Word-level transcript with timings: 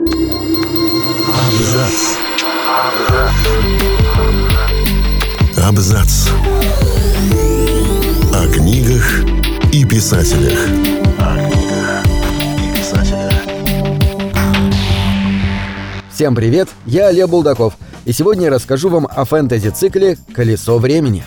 Абзац. 0.00 1.92
Абзац. 5.62 6.28
О 8.32 8.48
книгах 8.50 9.24
и 9.74 9.84
писателях. 9.84 10.58
Всем 16.10 16.34
привет, 16.34 16.70
я 16.86 17.08
Олег 17.08 17.28
Булдаков, 17.28 17.74
и 18.06 18.12
сегодня 18.14 18.44
я 18.44 18.50
расскажу 18.50 18.88
вам 18.88 19.06
о 19.06 19.26
фэнтези-цикле 19.26 20.16
«Колесо 20.32 20.78
времени». 20.78 21.22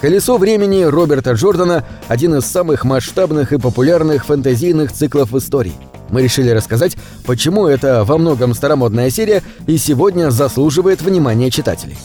«Колесо 0.00 0.38
времени» 0.38 0.84
Роберта 0.84 1.32
Джордана– 1.32 1.84
один 2.08 2.36
из 2.36 2.44
самых 2.44 2.84
масштабных 2.84 3.52
и 3.52 3.58
популярных 3.58 4.26
фэнтезийных 4.26 4.92
циклов 4.92 5.32
в 5.32 5.38
истории. 5.38 5.74
Мы 6.12 6.22
решили 6.22 6.50
рассказать, 6.50 6.96
почему 7.26 7.66
это 7.66 8.04
во 8.04 8.18
многом 8.18 8.54
старомодная 8.54 9.10
серия 9.10 9.42
и 9.66 9.78
сегодня 9.78 10.30
заслуживает 10.30 11.00
внимания 11.00 11.50
читателей. 11.50 11.96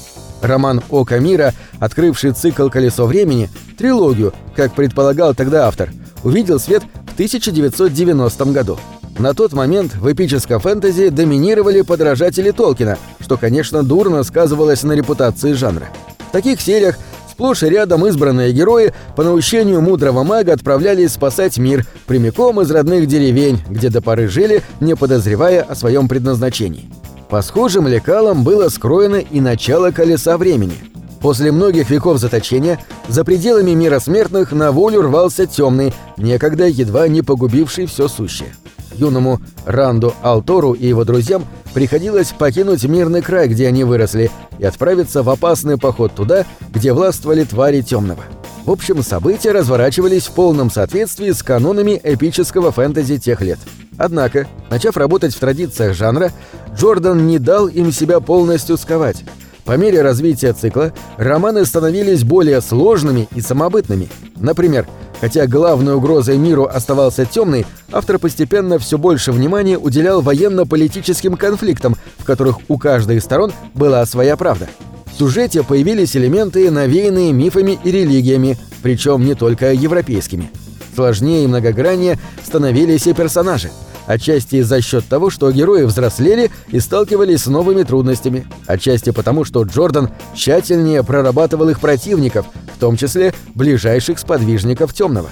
Роман 0.41 0.81
«Око 0.89 1.20
мира», 1.20 1.53
открывший 1.80 2.31
цикл 2.31 2.70
«Колесо 2.70 3.05
времени», 3.05 3.49
трилогию, 3.77 4.33
как 4.55 4.73
предполагал 4.73 5.35
тогда 5.35 5.67
автор, 5.67 5.89
увидел 6.23 6.57
свет 6.57 6.83
в 7.05 7.13
1990 7.16 8.45
году. 8.45 8.80
На 9.20 9.33
тот 9.33 9.52
момент 9.52 9.95
в 9.95 10.11
эпическом 10.11 10.61
фэнтези 10.61 11.09
доминировали 11.09 11.81
подражатели 11.81 12.52
Толкина, 12.52 12.97
что, 13.19 13.35
конечно, 13.35 13.83
дурно 13.83 14.23
сказывалось 14.23 14.83
на 14.83 14.94
репутации 14.94 15.52
жанра. 15.52 15.89
В 16.30 16.31
таких 16.31 16.61
сериях 16.61 16.97
сплошь 17.37 17.61
и 17.61 17.69
рядом 17.69 18.03
избранные 18.07 18.51
герои 18.51 18.93
по 19.15 19.23
наущению 19.23 19.79
мудрого 19.79 20.23
мага 20.23 20.53
отправлялись 20.53 21.11
спасать 21.11 21.59
мир 21.59 21.85
прямиком 22.07 22.59
из 22.61 22.71
родных 22.71 23.05
деревень, 23.05 23.61
где 23.69 23.91
до 23.91 24.01
поры 24.01 24.27
жили, 24.27 24.63
не 24.79 24.95
подозревая 24.95 25.61
о 25.61 25.75
своем 25.75 26.07
предназначении. 26.07 26.89
По 27.29 27.43
схожим 27.43 27.87
лекалам 27.87 28.43
было 28.43 28.69
скроено 28.69 29.17
и 29.17 29.39
начало 29.39 29.91
колеса 29.91 30.35
времени. 30.39 30.77
После 31.21 31.52
многих 31.52 31.91
веков 31.91 32.17
заточения 32.17 32.79
за 33.07 33.23
пределами 33.23 33.72
мира 33.72 33.99
смертных 33.99 34.51
на 34.51 34.72
волю 34.72 35.03
рвался 35.03 35.45
темный, 35.45 35.94
некогда 36.17 36.66
едва 36.66 37.07
не 37.07 37.22
погубивший 37.22 37.85
все 37.85 38.07
сущее. 38.07 38.49
Юному 38.95 39.39
Ранду 39.63 40.16
Алтору 40.23 40.73
и 40.73 40.88
его 40.88 41.03
друзьям 41.03 41.45
приходилось 41.75 42.33
покинуть 42.35 42.83
мирный 42.85 43.22
край, 43.22 43.47
где 43.47 43.67
они 43.67 43.83
выросли, 43.83 44.31
и 44.59 44.66
отправиться 44.66 45.23
в 45.23 45.30
опасный 45.30 45.77
поход 45.77 46.13
туда, 46.16 46.45
где 46.73 46.94
властвовали 46.94 47.44
твари 47.44 47.81
темного. 47.81 48.23
В 48.66 48.72
общем, 48.72 49.02
события 49.02 49.52
разворачивались 49.52 50.27
в 50.27 50.33
полном 50.33 50.69
соответствии 50.69 51.31
с 51.31 51.41
канонами 51.41 52.00
эпического 52.03 52.72
фэнтези 52.72 53.17
тех 53.17 53.41
лет. 53.41 53.59
Однако, 53.97 54.47
начав 54.69 54.97
работать 54.97 55.33
в 55.33 55.39
традициях 55.39 55.95
жанра, 55.95 56.31
Джордан 56.75 57.28
не 57.28 57.39
дал 57.39 57.67
им 57.67 57.91
себя 57.91 58.19
полностью 58.19 58.78
сковать. 58.78 59.23
По 59.63 59.75
мере 59.75 60.02
развития 60.02 60.53
цикла 60.53 60.94
романы 61.17 61.66
становились 61.66 62.23
более 62.23 62.61
сложными 62.61 63.28
и 63.35 63.41
самобытными. 63.41 64.08
Например, 64.38 64.88
хотя 65.21 65.47
главной 65.47 65.95
угрозой 65.95 66.37
миру 66.37 66.65
оставался 66.65 67.25
темный, 67.25 67.65
автор 67.91 68.19
постепенно 68.19 68.79
все 68.79 68.97
больше 68.97 69.31
внимания 69.31 69.77
уделял 69.77 70.21
военно-политическим 70.21 71.35
конфликтам, 71.35 71.95
в 72.17 72.23
которых 72.23 72.57
у 72.67 72.77
каждой 72.77 73.17
из 73.17 73.23
сторон 73.23 73.51
была 73.73 74.05
своя 74.05 74.38
правда. 74.38 74.67
В 75.05 75.17
сюжете 75.17 75.63
появились 75.63 76.15
элементы, 76.15 76.69
навеянные 76.69 77.31
мифами 77.31 77.79
и 77.83 77.91
религиями, 77.91 78.57
причем 78.83 79.25
не 79.25 79.33
только 79.33 79.73
европейскими. 79.73 80.51
Сложнее 80.95 81.43
и 81.43 81.47
многограннее 81.47 82.19
становились 82.43 83.07
и 83.07 83.13
персонажи– 83.13 83.71
отчасти 84.07 84.61
за 84.61 84.81
счет 84.81 85.05
того, 85.05 85.29
что 85.29 85.51
герои 85.51 85.83
взрослели 85.83 86.49
и 86.69 86.79
сталкивались 86.79 87.43
с 87.43 87.47
новыми 87.47 87.83
трудностями, 87.83 88.47
отчасти 88.65 89.11
потому, 89.11 89.43
что 89.43 89.63
Джордан 89.63 90.09
тщательнее 90.33 91.03
прорабатывал 91.03 91.69
их 91.69 91.79
противников, 91.79 92.47
в 92.78 92.80
том 92.80 92.95
числе 92.95 93.33
ближайших 93.56 94.19
сподвижников 94.19 94.94
Темного. 94.94 95.29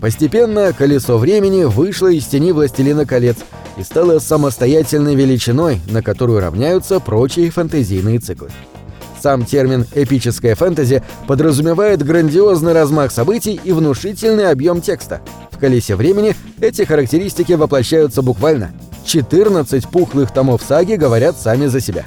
Постепенно 0.00 0.72
колесо 0.72 1.18
времени 1.18 1.64
вышло 1.64 2.08
из 2.08 2.24
тени 2.24 2.52
Властелина 2.52 3.06
колец 3.06 3.36
и 3.76 3.82
стало 3.82 4.18
самостоятельной 4.18 5.14
величиной, 5.14 5.80
на 5.90 6.02
которую 6.02 6.40
равняются 6.40 6.98
прочие 6.98 7.50
фэнтезийные 7.50 8.18
циклы. 8.18 8.50
Сам 9.22 9.44
термин 9.44 9.86
«эпическое 9.94 10.54
фэнтези» 10.54 11.02
подразумевает 11.26 12.02
грандиозный 12.02 12.72
размах 12.72 13.12
событий 13.12 13.60
и 13.62 13.72
внушительный 13.72 14.50
объем 14.50 14.80
текста– 14.80 15.20
в 15.56 15.58
«Колесе 15.58 15.96
времени» 15.96 16.36
эти 16.60 16.82
характеристики 16.82 17.54
воплощаются 17.54 18.20
буквально. 18.20 18.72
14 19.06 19.88
пухлых 19.88 20.30
томов 20.30 20.60
саги 20.62 20.96
говорят 20.96 21.40
сами 21.40 21.64
за 21.64 21.80
себя. 21.80 22.04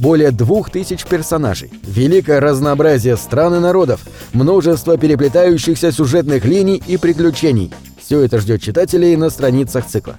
Более 0.00 0.30
двух 0.30 0.70
тысяч 0.70 1.04
персонажей, 1.04 1.70
великое 1.82 2.40
разнообразие 2.40 3.18
стран 3.18 3.56
и 3.56 3.58
народов, 3.58 4.00
множество 4.32 4.96
переплетающихся 4.96 5.92
сюжетных 5.92 6.46
линий 6.46 6.82
и 6.86 6.96
приключений. 6.96 7.70
Все 8.00 8.20
это 8.20 8.38
ждет 8.38 8.62
читателей 8.62 9.14
на 9.16 9.28
страницах 9.28 9.86
цикла. 9.86 10.16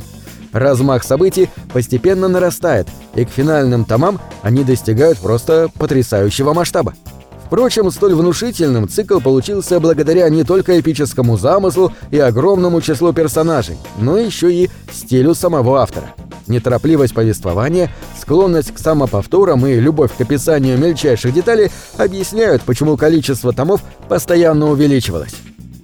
Размах 0.53 1.03
событий 1.03 1.49
постепенно 1.73 2.27
нарастает, 2.27 2.87
и 3.15 3.25
к 3.25 3.29
финальным 3.29 3.85
томам 3.85 4.19
они 4.43 4.63
достигают 4.63 5.17
просто 5.17 5.69
потрясающего 5.79 6.53
масштаба. 6.53 6.93
Впрочем, 7.47 7.89
столь 7.89 8.13
внушительным 8.13 8.87
цикл 8.87 9.19
получился 9.19 9.79
благодаря 9.79 10.29
не 10.29 10.43
только 10.43 10.79
эпическому 10.79 11.39
замыслу 11.39 11.91
и 12.11 12.19
огромному 12.19 12.81
числу 12.81 13.13
персонажей, 13.13 13.77
но 13.97 14.19
еще 14.19 14.53
и 14.53 14.69
стилю 14.93 15.33
самого 15.33 15.81
автора. 15.81 16.13
Неторопливость 16.51 17.13
повествования, 17.13 17.89
склонность 18.19 18.73
к 18.73 18.77
самоповторам 18.77 19.65
и 19.65 19.79
любовь 19.79 20.11
к 20.17 20.19
описанию 20.19 20.77
мельчайших 20.77 21.33
деталей 21.33 21.71
объясняют, 21.97 22.61
почему 22.63 22.97
количество 22.97 23.53
томов 23.53 23.81
постоянно 24.09 24.69
увеличивалось. 24.69 25.33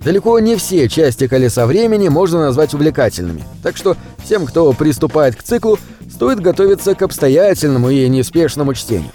Далеко 0.03 0.37
не 0.39 0.57
все 0.57 0.89
части 0.89 1.27
«Колеса 1.27 1.65
времени» 1.65 2.09
можно 2.09 2.39
назвать 2.39 2.73
увлекательными, 2.73 3.45
так 3.63 3.77
что 3.77 3.95
всем, 4.25 4.45
кто 4.45 4.73
приступает 4.73 5.37
к 5.37 5.43
циклу, 5.43 5.79
стоит 6.11 6.41
готовиться 6.41 6.95
к 6.95 7.01
обстоятельному 7.01 7.89
и 7.89 8.09
неспешному 8.09 8.73
чтению. 8.73 9.11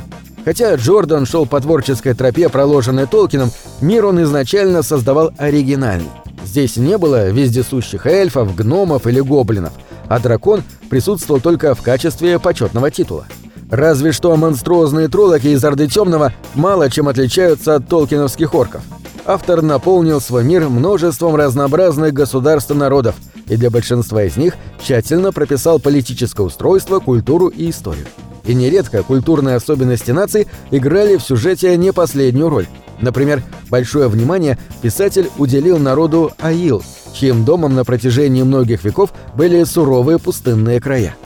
Хотя 0.47 0.75
Джордан 0.77 1.27
шел 1.27 1.45
по 1.45 1.61
творческой 1.61 2.15
тропе, 2.15 2.49
проложенной 2.49 3.07
Толкином, 3.07 3.51
мир 3.83 4.07
он 4.07 4.23
изначально 4.23 4.83
создавал 4.83 5.33
оригинальный. 5.37 6.09
Здесь 6.45 6.77
не 6.77 6.97
было 6.97 7.29
вездесущих 7.29 8.07
эльфов, 8.07 8.57
гномов 8.57 9.07
или 9.07 9.21
гоблинов, 9.21 9.73
а 10.13 10.19
дракон 10.19 10.63
присутствовал 10.91 11.41
только 11.41 11.75
в 11.75 11.81
качестве 11.81 12.39
почетного 12.39 12.91
титула. 12.91 13.25
Разве 13.71 14.13
что 14.13 14.37
монструозные 14.37 15.09
троллоки 15.09 15.47
из 15.47 15.65
Орды 15.65 15.89
Темного 15.89 16.35
мало 16.55 16.91
чем 16.91 17.09
отличаются 17.09 17.77
от 17.77 17.89
толкиновских 17.89 18.55
орков. 18.55 18.83
Автор 19.25 19.63
наполнил 19.63 20.21
свой 20.21 20.45
мир 20.45 20.69
множеством 20.69 21.35
разнообразных 21.35 22.13
государств 22.13 22.71
и 22.73 22.75
народов, 22.75 23.15
и 23.47 23.57
для 23.57 23.71
большинства 23.71 24.23
из 24.25 24.37
них 24.37 24.55
тщательно 24.83 25.33
прописал 25.33 25.79
политическое 25.79 26.43
устройство, 26.43 26.99
культуру 26.99 27.47
и 27.47 27.71
историю 27.71 28.07
и 28.45 28.55
нередко 28.55 29.03
культурные 29.03 29.57
особенности 29.57 30.11
наций 30.11 30.47
играли 30.71 31.17
в 31.17 31.23
сюжете 31.23 31.77
не 31.77 31.93
последнюю 31.93 32.49
роль. 32.49 32.67
Например, 33.01 33.43
большое 33.69 34.09
внимание 34.09 34.59
писатель 34.81 35.31
уделил 35.39 35.79
народу 35.79 36.33
Аил, 36.39 36.83
чьим 37.15 37.45
домом 37.45 37.75
на 37.75 37.85
протяжении 37.85 38.43
многих 38.43 38.85
веков 38.85 39.13
были 39.37 39.65
суровые 39.65 40.19
пустынные 40.19 40.81
края. 40.81 41.17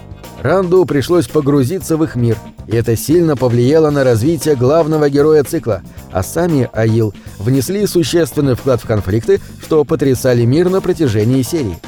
Ранду 0.43 0.85
пришлось 0.85 1.27
погрузиться 1.27 1.97
в 1.97 2.05
их 2.05 2.15
мир, 2.15 2.37
и 2.67 2.77
это 2.77 2.97
сильно 2.97 3.37
повлияло 3.37 3.91
на 3.91 4.05
развитие 4.05 4.55
главного 4.55 5.09
героя 5.09 5.43
цикла, 5.45 5.83
а 6.13 6.23
сами 6.23 6.69
Аил 6.73 7.15
внесли 7.39 7.87
существенный 7.87 8.55
вклад 8.55 8.83
в 8.83 8.87
конфликты, 8.87 9.41
что 9.63 9.85
потрясали 9.85 10.45
мир 10.45 10.69
на 10.69 10.81
протяжении 10.81 11.43
серии. 11.43 11.79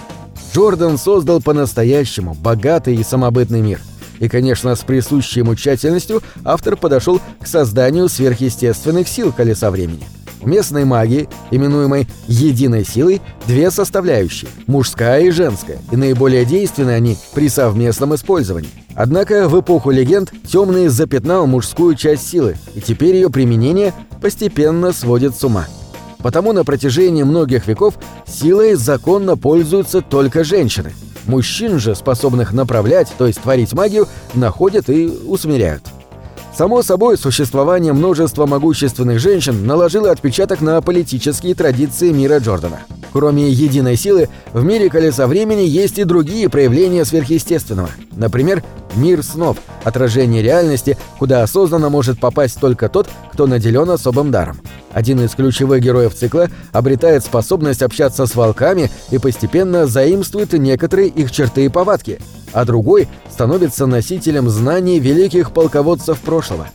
Джордан 0.55 0.99
создал 0.99 1.43
по-настоящему 1.43 2.35
богатый 2.35 2.97
и 2.97 3.05
самобытный 3.05 3.61
мир– 3.61 3.81
и, 4.19 4.29
конечно, 4.29 4.75
с 4.75 4.81
присущей 4.81 5.41
ему 5.41 5.55
тщательностью 5.55 6.23
автор 6.45 6.77
подошел 6.77 7.21
к 7.41 7.47
созданию 7.47 8.09
сверхъестественных 8.09 9.09
сил 9.09 9.33
колеса 9.33 9.71
времени. 9.71 10.07
Местной 10.43 10.85
магии, 10.85 11.29
именуемой 11.51 12.07
«единой 12.29 12.85
силой», 12.85 13.21
две 13.47 13.71
составляющие– 13.71 14.49
мужская 14.67 15.23
и 15.23 15.31
женская, 15.31 15.79
и 15.91 15.97
наиболее 15.97 16.45
действенны 16.45 16.93
они 16.93 17.19
при 17.35 17.49
совместном 17.49 18.15
использовании. 18.15 18.71
Однако 18.95 19.49
в 19.49 19.61
эпоху 19.61 19.91
легенд 19.91 20.33
темный 20.47 20.89
запятнал 20.89 21.47
мужскую 21.47 21.97
часть 21.97 22.29
силы, 22.29 22.57
и 22.75 22.81
теперь 22.81 23.17
ее 23.17 23.31
применение 23.31 23.93
постепенно 24.21 24.93
сводит 24.93 25.35
с 25.37 25.43
ума. 25.43 25.67
Потому 26.19 26.53
на 26.53 26.65
протяжении 26.65 27.23
многих 27.25 27.67
веков 27.67 27.95
силой 28.27 28.75
законно 28.75 29.37
пользуются 29.37 30.01
только 30.01 30.45
женщины– 30.45 30.93
Мужчин 31.29 31.79
же, 31.79 31.95
способных 31.95 32.53
направлять, 32.53 33.09
то 33.17 33.27
есть 33.27 33.41
творить 33.41 33.75
магию, 33.75 34.09
находят 34.35 34.89
и 34.89 35.07
усмиряют. 35.07 35.83
Само 36.57 36.83
собой, 36.83 37.17
существование 37.17 37.93
множества 37.93 38.47
могущественных 38.47 39.21
женщин 39.21 39.65
наложило 39.65 40.11
отпечаток 40.11 40.61
на 40.63 40.81
политические 40.81 41.55
традиции 41.55 42.11
мира 42.11 42.39
Джордана. 42.39 42.81
Кроме 43.13 43.49
единой 43.51 43.97
силы, 43.97 44.29
в 44.53 44.65
мире 44.65 44.89
колеса 44.89 45.27
времени 45.27 45.63
есть 45.63 45.99
и 45.99 46.05
другие 46.05 46.49
проявления 46.49 47.05
сверхъестественного. 47.05 47.91
Например, 48.17 48.65
мир 48.97 49.23
снов, 49.23 49.59
отражение 49.85 50.43
реальности, 50.43 50.97
куда 51.19 51.43
осознанно 51.43 51.91
может 51.91 52.19
попасть 52.19 52.59
только 52.59 52.89
тот, 52.89 53.09
кто 53.33 53.47
наделен 53.47 53.91
особым 53.91 54.31
даром. 54.31 54.59
Один 54.99 55.21
из 55.21 55.37
ключевых 55.37 55.81
героев 55.81 56.13
цикла 56.13 56.49
обретает 56.73 57.23
способность 57.23 57.83
общаться 57.83 58.27
с 58.27 58.35
волками 58.35 58.91
и 59.13 59.19
постепенно 59.19 59.87
заимствует 59.87 60.55
некоторые 60.55 61.07
их 61.07 61.31
черты 61.31 61.67
и 61.67 61.69
повадки, 61.69 62.19
а 62.53 62.65
другой 62.65 63.07
становится 63.31 63.87
носителем 63.87 64.49
знаний 64.49 64.99
великих 64.99 65.53
полководцев 65.53 66.19
прошлого. 66.19 66.67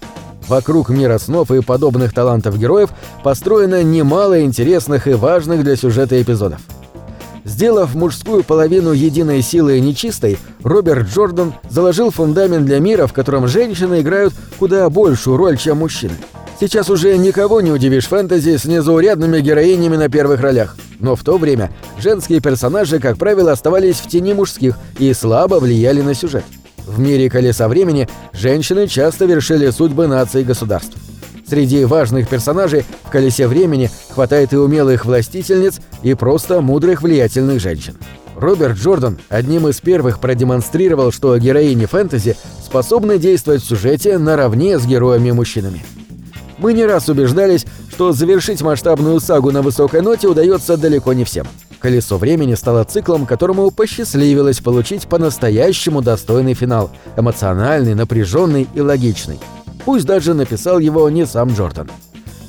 Вокруг 0.48 0.88
мира 0.88 1.18
снов 1.18 1.52
и 1.52 1.62
подобных 1.62 2.14
талантов 2.14 2.58
героев 2.58 2.92
построено 3.25 3.84
немало 3.84 4.42
интересных 4.42 5.06
и 5.10 5.14
важных 5.16 5.62
для 5.66 5.75
сюжета 5.75 6.22
эпизодов. 6.22 6.62
Сделав 7.44 7.94
мужскую 7.94 8.46
половину 8.46 8.94
единой 8.94 9.42
силы 9.42 9.81
нечистой, 9.81 10.38
Роберт 10.64 11.10
Джордан 11.10 11.56
заложил 11.70 12.10
фундамент 12.10 12.66
для 12.66 12.80
мира, 12.80 13.06
в 13.06 13.12
котором 13.12 13.50
женщины 13.50 14.00
играют 14.00 14.34
куда 14.60 14.90
большую 14.90 15.36
роль, 15.36 15.58
чем 15.58 15.80
мужчины. 15.80 16.14
Сейчас 16.65 16.89
уже 16.89 17.18
никого 17.18 17.60
не 17.60 17.71
удивишь 17.71 18.07
фэнтези 18.07 18.56
с 18.56 18.63
незаурядными 18.63 19.42
героинями 19.42 19.98
на 19.98 20.07
первых 20.07 20.39
ролях. 20.39 20.77
Но 20.98 21.18
в 21.18 21.21
то 21.21 21.38
время 21.38 21.74
женские 22.00 22.39
персонажи, 22.39 23.01
как 23.01 23.18
правило, 23.18 23.51
оставались 23.51 23.98
в 23.98 24.07
тени 24.07 24.31
мужских 24.31 24.77
и 24.98 25.12
слабо 25.12 25.56
влияли 25.56 26.00
на 26.00 26.13
сюжет. 26.13 26.45
В 26.88 27.01
мире 27.01 27.30
колеса 27.30 27.68
времени 27.68 28.07
женщины 28.31 28.88
часто 28.88 29.25
вершили 29.25 29.71
судьбы 29.71 30.07
наций 30.07 30.39
и 30.39 30.45
государств. 30.45 30.95
Среди 31.45 31.83
важных 31.83 32.30
персонажей 32.30 32.86
в 33.04 33.10
«Колесе 33.10 33.48
времени» 33.48 33.92
хватает 34.12 34.54
и 34.54 34.56
умелых 34.56 35.04
властительниц, 35.04 35.81
и 36.01 36.13
просто 36.13 36.62
мудрых 36.62 37.01
влиятельных 37.01 37.60
женщин. 37.60 37.98
Роберт 38.38 38.77
Джордан 38.77 39.19
одним 39.27 39.68
из 39.68 39.81
первых 39.81 40.21
продемонстрировал, 40.21 41.12
что 41.12 41.38
героини 41.38 41.88
фэнтези 41.88 42.38
способны 42.65 43.18
действовать 43.18 43.63
в 43.63 43.68
сюжете 43.68 44.18
наравне 44.18 44.80
с 44.80 44.86
героями-мужчинами. 44.86 45.83
Мы 46.57 46.73
не 46.73 46.85
раз 46.85 47.09
убеждались, 47.09 47.65
что 47.89 48.11
завершить 48.11 48.61
масштабную 48.61 49.19
сагу 49.19 49.51
на 49.51 49.61
высокой 49.61 50.01
ноте 50.01 50.27
удается 50.27 50.77
далеко 50.77 51.13
не 51.13 51.23
всем. 51.23 51.47
«Колесо 51.79 52.17
времени» 52.17 52.53
стало 52.53 52.85
циклом, 52.85 53.25
которому 53.25 53.69
посчастливилось 53.69 54.61
получить 54.61 55.07
по-настоящему 55.07 56.01
достойный 56.01 56.53
финал, 56.53 56.89
эмоциональный, 57.17 57.94
напряженный 57.94 58.67
и 58.73 58.79
логичный. 58.79 59.39
Пусть 59.83 60.05
даже 60.05 60.33
написал 60.33 60.79
его 60.79 61.09
не 61.09 61.25
сам 61.25 61.50
Джордан. 61.50 61.89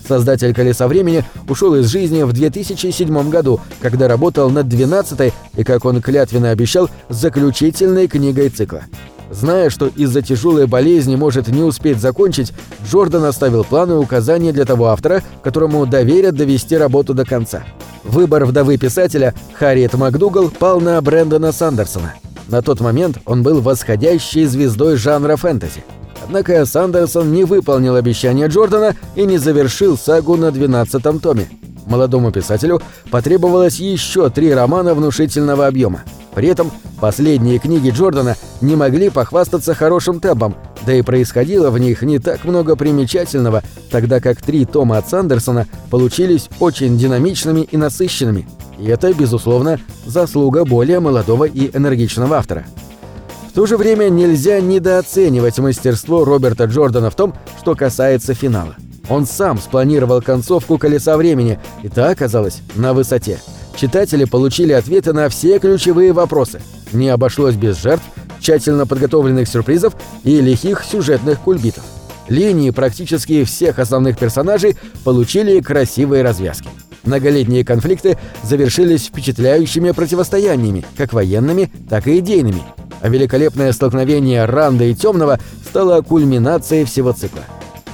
Создатель 0.06 0.54
«Колеса 0.54 0.86
времени» 0.86 1.24
ушел 1.48 1.74
из 1.74 1.88
жизни 1.88 2.22
в 2.22 2.32
2007 2.32 3.30
году, 3.30 3.60
когда 3.80 4.06
работал 4.06 4.50
над 4.50 4.66
12-й 4.66 5.32
и, 5.56 5.64
как 5.64 5.84
он 5.84 6.00
клятвенно 6.02 6.50
обещал, 6.50 6.88
заключительной 7.08 8.06
книгой 8.06 8.50
цикла. 8.50 8.82
Зная, 9.34 9.68
что 9.68 9.88
из-за 9.88 10.22
тяжелой 10.22 10.66
болезни 10.66 11.16
может 11.16 11.48
не 11.48 11.62
успеть 11.62 11.98
закончить, 11.98 12.52
Джордан 12.88 13.24
оставил 13.24 13.64
планы 13.64 13.94
и 13.94 13.96
указания 13.96 14.52
для 14.52 14.64
того 14.64 14.86
автора, 14.86 15.22
которому 15.42 15.86
доверят 15.86 16.36
довести 16.36 16.76
работу 16.76 17.14
до 17.14 17.24
конца. 17.24 17.64
Выбор 18.04 18.44
вдовы 18.44 18.76
писателя 18.76 19.34
Харриет 19.54 19.94
МакДугал 19.94 20.50
пал 20.50 20.80
на 20.80 21.00
Брэндона 21.00 21.50
Сандерсона. 21.50 22.14
На 22.48 22.62
тот 22.62 22.80
момент 22.80 23.18
он 23.26 23.42
был 23.42 23.60
восходящей 23.60 24.44
звездой 24.44 24.96
жанра 24.96 25.36
фэнтези. 25.36 25.82
Однако 26.22 26.64
Сандерсон 26.64 27.32
не 27.32 27.44
выполнил 27.44 27.96
обещания 27.96 28.46
Джордана 28.46 28.94
и 29.16 29.24
не 29.24 29.38
завершил 29.38 29.98
сагу 29.98 30.36
на 30.36 30.46
12-м 30.46 31.18
томе. 31.18 31.48
Молодому 31.86 32.30
писателю 32.30 32.80
потребовалось 33.10 33.76
еще 33.76 34.30
три 34.30 34.54
романа 34.54 34.94
внушительного 34.94 35.66
объема. 35.66 36.02
При 36.34 36.48
этом 36.48 36.70
последние 37.00 37.58
книги 37.58 37.90
Джордана 37.90 38.36
не 38.60 38.76
могли 38.76 39.10
похвастаться 39.10 39.74
хорошим 39.74 40.20
темпом, 40.20 40.56
да 40.84 40.94
и 40.94 41.02
происходило 41.02 41.70
в 41.70 41.78
них 41.78 42.02
не 42.02 42.18
так 42.18 42.44
много 42.44 42.76
примечательного, 42.76 43.62
тогда 43.90 44.20
как 44.20 44.42
три 44.42 44.64
тома 44.64 44.98
от 44.98 45.08
Сандерсона 45.08 45.66
получились 45.90 46.48
очень 46.60 46.98
динамичными 46.98 47.60
и 47.60 47.76
насыщенными. 47.76 48.48
И 48.78 48.86
это, 48.86 49.12
безусловно, 49.14 49.78
заслуга 50.04 50.64
более 50.64 51.00
молодого 51.00 51.44
и 51.44 51.70
энергичного 51.76 52.38
автора. 52.38 52.64
В 53.50 53.52
то 53.54 53.66
же 53.66 53.76
время 53.76 54.08
нельзя 54.08 54.60
недооценивать 54.60 55.58
мастерство 55.58 56.24
Роберта 56.24 56.64
Джордана 56.64 57.10
в 57.10 57.14
том, 57.14 57.34
что 57.60 57.76
касается 57.76 58.34
финала. 58.34 58.74
Он 59.08 59.26
сам 59.26 59.58
спланировал 59.58 60.22
концовку 60.22 60.76
«Колеса 60.76 61.16
времени», 61.16 61.60
и 61.82 61.88
та 61.88 62.08
оказалась 62.08 62.62
на 62.74 62.94
высоте. 62.94 63.38
Читатели 63.76 64.24
получили 64.24 64.72
ответы 64.72 65.12
на 65.12 65.28
все 65.28 65.58
ключевые 65.58 66.12
вопросы. 66.12 66.60
Не 66.92 67.08
обошлось 67.08 67.56
без 67.56 67.80
жертв, 67.80 68.04
тщательно 68.40 68.86
подготовленных 68.86 69.48
сюрпризов 69.48 69.94
и 70.22 70.40
лихих 70.40 70.84
сюжетных 70.84 71.40
кульбитов. 71.40 71.84
Линии 72.28 72.70
практически 72.70 73.44
всех 73.44 73.78
основных 73.78 74.18
персонажей 74.18 74.76
получили 75.02 75.60
красивые 75.60 76.22
развязки. 76.22 76.68
Многолетние 77.04 77.64
конфликты 77.64 78.16
завершились 78.42 79.06
впечатляющими 79.06 79.90
противостояниями, 79.90 80.84
как 80.96 81.12
военными, 81.12 81.70
так 81.90 82.06
и 82.06 82.18
идейными. 82.18 82.62
А 83.02 83.08
великолепное 83.08 83.72
столкновение 83.72 84.46
Ранда 84.46 84.84
и 84.84 84.94
Темного 84.94 85.38
стало 85.68 86.00
кульминацией 86.00 86.84
всего 86.84 87.12
цикла. 87.12 87.42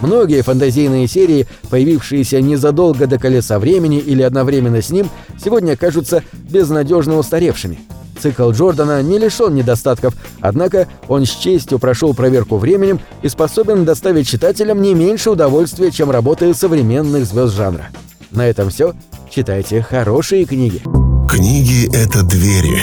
Многие 0.00 0.43
фантазийные 0.43 1.06
серии, 1.06 1.47
появившиеся 1.69 2.41
незадолго 2.41 3.06
до 3.06 3.19
«Колеса 3.19 3.58
времени» 3.58 3.99
или 3.99 4.23
одновременно 4.23 4.81
с 4.81 4.91
ним, 4.91 5.08
сегодня 5.43 5.76
кажутся 5.76 6.23
безнадежно 6.32 7.19
устаревшими. 7.19 7.79
Цикл 8.20 8.50
Джордана 8.50 9.02
не 9.02 9.19
лишен 9.19 9.55
недостатков, 9.55 10.14
однако 10.41 10.88
он 11.08 11.25
с 11.25 11.31
честью 11.31 11.79
прошел 11.79 12.14
проверку 12.14 12.58
временем 12.58 13.00
и 13.23 13.29
способен 13.29 13.85
доставить 13.85 14.29
читателям 14.29 14.82
не 14.82 14.94
меньше 14.94 15.31
удовольствия, 15.31 15.91
чем 15.91 16.11
работы 16.11 16.53
современных 16.55 17.25
звезд 17.25 17.55
жанра. 17.55 17.88
На 18.31 18.46
этом 18.46 18.70
все. 18.70 18.94
Читайте 19.31 19.81
хорошие 19.82 20.44
книги. 20.44 20.82
Книги— 21.29 21.88
это 21.94 22.23
двери, 22.23 22.82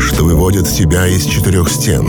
что 0.00 0.24
выводят 0.24 0.66
тебя 0.68 1.06
из 1.06 1.24
четырех 1.24 1.68
стен. 1.68 2.08